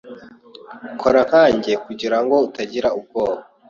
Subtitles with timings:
[1.01, 3.41] kora nkanjye kugirango utagira ubwoba